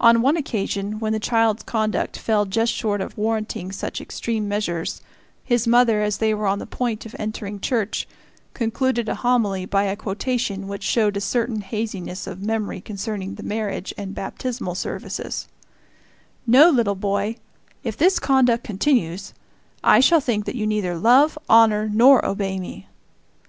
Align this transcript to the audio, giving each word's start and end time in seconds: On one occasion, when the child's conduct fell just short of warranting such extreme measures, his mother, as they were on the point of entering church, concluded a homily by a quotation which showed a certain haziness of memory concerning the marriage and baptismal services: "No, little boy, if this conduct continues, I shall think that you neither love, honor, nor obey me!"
On 0.00 0.20
one 0.20 0.36
occasion, 0.36 0.98
when 0.98 1.12
the 1.12 1.20
child's 1.20 1.62
conduct 1.62 2.16
fell 2.16 2.44
just 2.44 2.72
short 2.72 3.00
of 3.00 3.16
warranting 3.16 3.70
such 3.70 4.00
extreme 4.00 4.48
measures, 4.48 5.00
his 5.44 5.64
mother, 5.64 6.02
as 6.02 6.18
they 6.18 6.34
were 6.34 6.48
on 6.48 6.58
the 6.58 6.66
point 6.66 7.06
of 7.06 7.14
entering 7.20 7.60
church, 7.60 8.08
concluded 8.52 9.08
a 9.08 9.14
homily 9.14 9.64
by 9.64 9.84
a 9.84 9.94
quotation 9.94 10.66
which 10.66 10.82
showed 10.82 11.16
a 11.16 11.20
certain 11.20 11.60
haziness 11.60 12.26
of 12.26 12.42
memory 12.42 12.80
concerning 12.80 13.36
the 13.36 13.44
marriage 13.44 13.94
and 13.96 14.12
baptismal 14.12 14.74
services: 14.74 15.46
"No, 16.48 16.68
little 16.68 16.96
boy, 16.96 17.36
if 17.84 17.96
this 17.96 18.18
conduct 18.18 18.64
continues, 18.64 19.34
I 19.84 20.00
shall 20.00 20.18
think 20.20 20.46
that 20.46 20.56
you 20.56 20.66
neither 20.66 20.96
love, 20.96 21.38
honor, 21.48 21.88
nor 21.88 22.26
obey 22.26 22.58
me!" 22.58 22.88